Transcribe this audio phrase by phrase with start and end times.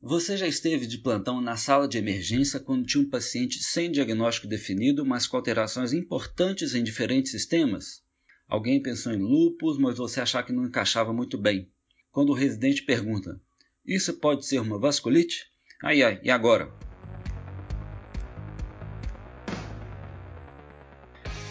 [0.00, 4.46] Você já esteve de plantão na sala de emergência quando tinha um paciente sem diagnóstico
[4.46, 8.00] definido, mas com alterações importantes em diferentes sistemas?
[8.46, 11.68] Alguém pensou em lúpus, mas você achava que não encaixava muito bem.
[12.12, 13.40] Quando o residente pergunta:
[13.84, 15.46] Isso pode ser uma vasculite?
[15.82, 16.72] Ai ai, e agora?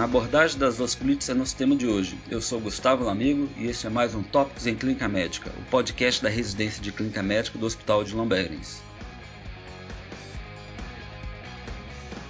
[0.00, 2.18] A abordagem das vasculites é nosso tema de hoje.
[2.30, 6.22] Eu sou Gustavo Lamigo e este é mais um Tópicos em Clínica Médica, o podcast
[6.22, 8.82] da residência de Clínica Médica do Hospital de Lomberens.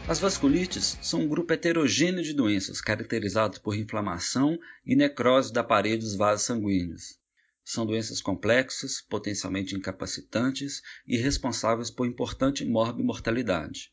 [0.08, 6.02] As vasculites são um grupo heterogêneo de doenças caracterizadas por inflamação e necrose da parede
[6.02, 7.20] dos vasos sanguíneos.
[7.64, 13.92] São doenças complexas, potencialmente incapacitantes e responsáveis por importante morbimortalidade.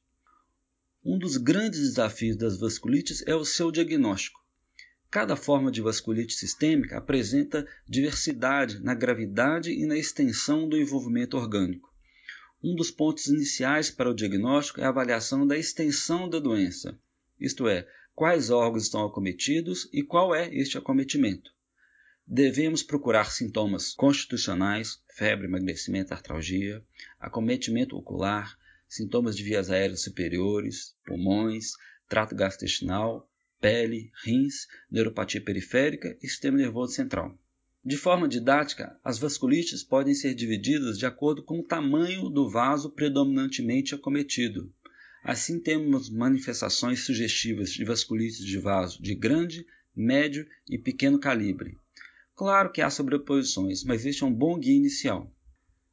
[1.09, 4.41] Um dos grandes desafios das vasculites é o seu diagnóstico.
[5.09, 11.89] Cada forma de vasculite sistêmica apresenta diversidade na gravidade e na extensão do envolvimento orgânico.
[12.61, 16.99] Um dos pontos iniciais para o diagnóstico é a avaliação da extensão da doença,
[17.39, 21.51] isto é, quais órgãos estão acometidos e qual é este acometimento.
[22.27, 26.83] Devemos procurar sintomas constitucionais, febre, emagrecimento, artralgia,
[27.17, 28.57] acometimento ocular,
[28.87, 31.71] sintomas de vias aéreas superiores, pulmões,
[32.07, 37.37] trato gastrointestinal, pele, rins, neuropatia periférica e sistema nervoso central.
[37.83, 42.89] De forma didática, as vasculites podem ser divididas de acordo com o tamanho do vaso
[42.89, 44.71] predominantemente acometido.
[45.23, 49.65] Assim, temos manifestações sugestivas de vasculites de vaso de grande,
[49.95, 51.77] médio e pequeno calibre.
[52.35, 55.33] Claro que há sobreposições, mas este é um bom guia inicial.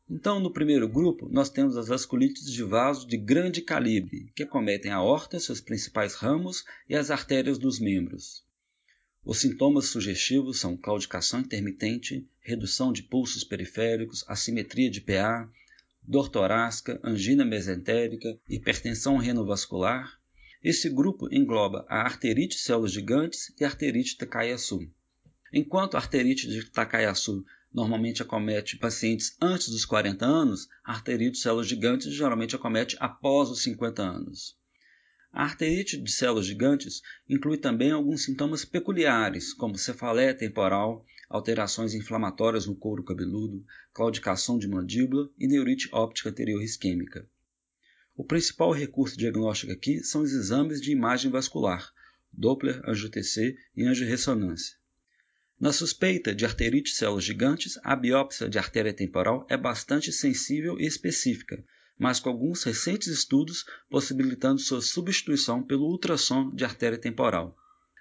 [0.09, 4.91] Então, no primeiro grupo, nós temos as vasculites de vaso de grande calibre, que acometem
[4.91, 8.45] a aorta, seus principais ramos e as artérias dos membros.
[9.25, 15.51] Os sintomas sugestivos são claudicação intermitente, redução de pulsos periféricos, assimetria de PA,
[16.03, 20.21] dor torácica, angina mesentérica, hipertensão renovascular.
[20.63, 24.81] Esse grupo engloba a arterite células gigantes e a arterite Takaysu.
[25.51, 27.43] Enquanto a arterite de Takaysu
[27.75, 33.51] normalmente acomete pacientes antes dos 40 anos, a arterite de células gigantes geralmente acomete após
[33.51, 34.57] os 50 anos.
[35.33, 42.67] A arterite de células gigantes inclui também alguns sintomas peculiares, como cefaleia temporal, alterações inflamatórias
[42.67, 47.29] no couro cabeludo, claudicação de mandíbula e neurite óptica anterior isquêmica.
[48.17, 51.93] O principal recurso diagnóstico aqui são os exames de imagem vascular,
[52.33, 54.77] Doppler, angiotensor e angiorressonância.
[55.61, 60.85] Na suspeita de arterite células gigantes, a biópsia de artéria temporal é bastante sensível e
[60.85, 61.65] específica,
[61.97, 67.57] mas com alguns recentes estudos possibilitando sua substituição pelo ultrassom de artéria temporal.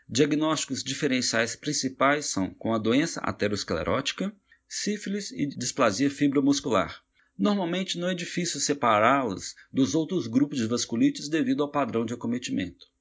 [0.10, 4.36] Diagnósticos diferenciais principais são com a doença aterosclerótica,
[4.68, 7.04] sífilis e displasia fibromuscular.
[7.38, 12.93] Normalmente não é difícil separá-las dos outros grupos de vasculites devido ao padrão de acometimento.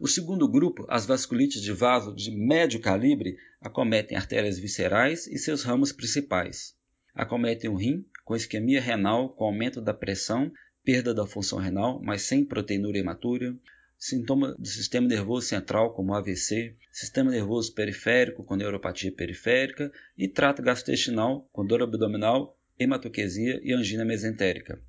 [0.00, 5.64] O segundo grupo, as vasculites de vaso de médio calibre, acometem artérias viscerais e seus
[5.64, 6.76] ramos principais.
[7.12, 10.52] Acometem o rim, com isquemia renal com aumento da pressão,
[10.84, 13.56] perda da função renal, mas sem proteinúria hematura,
[13.98, 20.62] sintoma do sistema nervoso central, como AVC, sistema nervoso periférico, com neuropatia periférica, e trato
[20.62, 24.80] gastrointestinal, com dor abdominal, hematoquesia e angina mesentérica.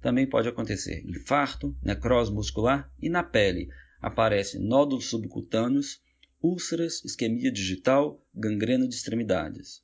[0.00, 3.68] Também pode acontecer infarto, necrose muscular e na pele,
[4.02, 6.02] aparecem nódulos subcutâneos,
[6.42, 9.80] úlceras, isquemia digital, gangrena de extremidades.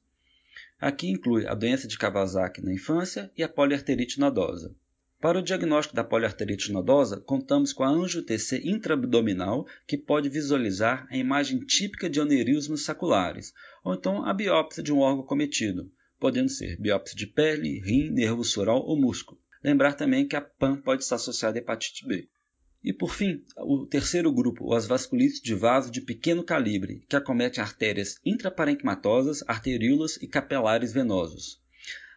[0.81, 4.75] Aqui inclui a doença de Kawasaki na infância e a poliarterite nodosa.
[5.21, 11.17] Para o diagnóstico da poliarterite nodosa, contamos com a angio-TC intraabdominal, que pode visualizar a
[11.17, 13.53] imagem típica de aneurismos saculares,
[13.83, 15.91] ou então a biópsia de um órgão cometido,
[16.21, 19.41] podendo ser biópsia de pele, rim, nervo sural ou músculo.
[19.63, 22.29] Lembrar também que a PAN pode estar associada à hepatite B.
[22.89, 27.63] E por fim, o terceiro grupo, as vasculites de vaso de pequeno calibre, que acometem
[27.63, 31.61] artérias intraparenquimatosas, arteríolas e capilares venosos.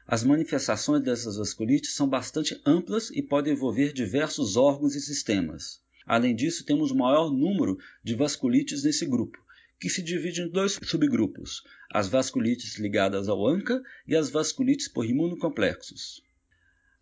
[0.07, 5.81] As manifestações dessas vasculites são bastante amplas e podem envolver diversos órgãos e sistemas.
[6.05, 9.43] Além disso, temos o maior número de vasculites nesse grupo,
[9.77, 15.05] que se divide em dois subgrupos: as vasculites ligadas ao ANCA e as vasculites por
[15.05, 16.23] imunocomplexos.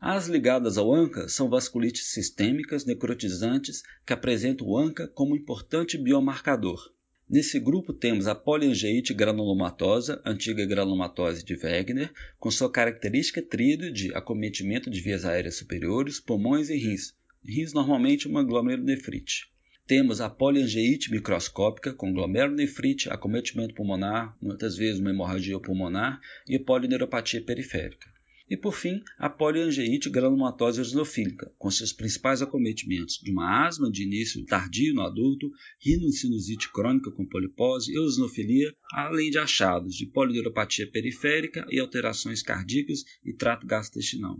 [0.01, 6.94] As ligadas ao ANCA são vasculites sistêmicas necrotizantes que apresentam o ANCA como importante biomarcador.
[7.30, 14.16] Nesse grupo temos a poliangeite granulomatosa, antiga granulomatose de Wegener, com sua característica tríade de
[14.16, 17.13] acometimento de vias aéreas superiores, pulmões e rins.
[17.45, 19.52] Rins normalmente uma glomerulonefrite.
[19.86, 27.42] Temos a poliangeite microscópica com glomerulonefrite, acometimento pulmonar, muitas vezes uma hemorragia pulmonar e polineuropatia
[27.42, 28.10] periférica.
[28.50, 34.01] E por fim, a poliangeite granulomatose eosinofílica, com seus principais acometimentos de uma asma de
[34.01, 41.63] início tardio no adulto, rinocinusite crônica com polipose, eosinofilia, além de achados de polineuropatia periférica
[41.69, 44.40] e alterações cardíacas e trato gastrointestinal.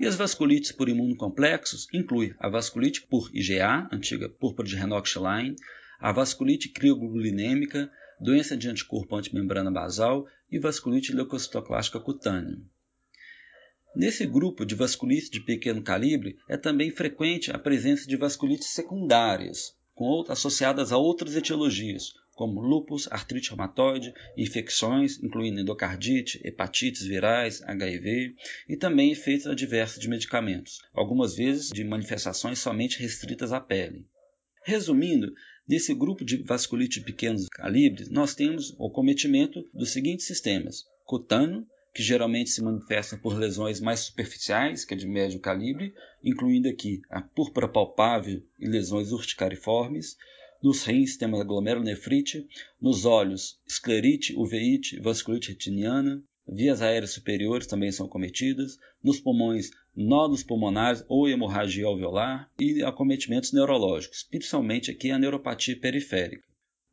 [0.00, 5.54] E as vasculites por imunocomplexos incluem a vasculite por IgA, antiga púrpura de Renox-Schlein,
[6.00, 7.88] a vasculite crioglobulinêmica,
[8.20, 12.58] doença de anticorpo antimembrana basal e vasculite leucocitoclástica cutânea.
[13.96, 19.74] Nesse grupo de vasculites de pequeno calibre é também frequente a presença de vasculites secundárias,
[19.94, 28.34] com associadas a outras etiologias, como lúpus, artrite reumatoide, infecções, incluindo endocardite, hepatites virais, HIV,
[28.68, 34.04] e também efeitos adversos de medicamentos, algumas vezes de manifestações somente restritas à pele.
[34.62, 35.32] Resumindo,
[35.66, 41.66] nesse grupo de vasculite de pequenos calibres, nós temos o cometimento dos seguintes sistemas: cutâneo,
[41.96, 47.00] que geralmente se manifesta por lesões mais superficiais, que é de médio calibre, incluindo aqui
[47.08, 50.14] a púrpura palpável e lesões urticariformes,
[50.62, 52.46] nos rins temos glomerulonefrite,
[52.78, 60.42] nos olhos esclerite, uveite, vasculite retiniana, vias aéreas superiores também são cometidas, nos pulmões nódulos
[60.42, 66.46] pulmonares ou hemorragia alveolar e acometimentos neurológicos, principalmente aqui a neuropatia periférica.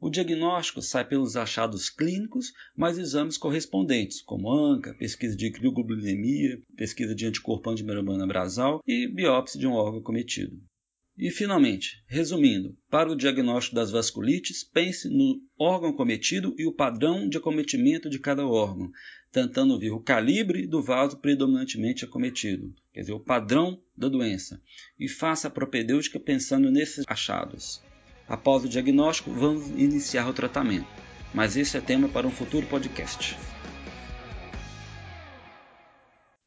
[0.06, 7.16] O diagnóstico sai pelos achados clínicos, mais exames correspondentes, como ANCA, pesquisa de crioglobulinemia, pesquisa
[7.16, 10.62] de anticorpo antimembrana basal e biópsia de um órgão cometido.
[11.18, 17.30] E, finalmente, resumindo, para o diagnóstico das vasculites, pense no órgão cometido e o padrão
[17.30, 18.92] de acometimento de cada órgão,
[19.32, 24.62] tentando ver o calibre do vaso predominantemente acometido, quer dizer, o padrão da doença,
[25.00, 27.82] e faça a propedêutica pensando nesses achados.
[28.28, 30.88] Após o diagnóstico, vamos iniciar o tratamento,
[31.34, 33.38] mas esse é tema para um futuro podcast.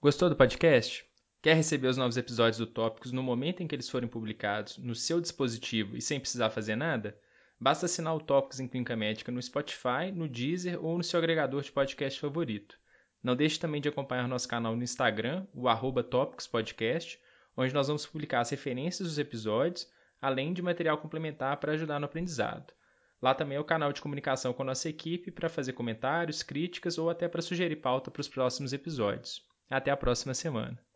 [0.00, 1.05] Gostou do podcast?
[1.43, 4.94] Quer receber os novos episódios do Tópicos no momento em que eles forem publicados, no
[4.94, 7.14] seu dispositivo e sem precisar fazer nada?
[7.61, 11.61] Basta assinar o Tópicos em Clínica Médica no Spotify, no Deezer ou no seu agregador
[11.61, 12.78] de podcast favorito.
[13.23, 17.20] Não deixe também de acompanhar nosso canal no Instagram, o arroba Tópicos Podcast,
[17.55, 19.87] onde nós vamos publicar as referências dos episódios
[20.21, 22.73] além de material complementar para ajudar no aprendizado.
[23.21, 26.99] Lá também é o canal de comunicação com a nossa equipe para fazer comentários, críticas
[26.99, 29.43] ou até para sugerir pauta para os próximos episódios.
[29.69, 30.87] Até a próxima semana.